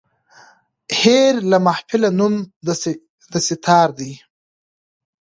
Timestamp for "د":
3.31-3.35